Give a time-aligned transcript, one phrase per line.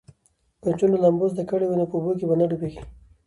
[0.61, 2.81] که نجونې لامبو زده کړي نو په اوبو کې به نه ډوبیږي.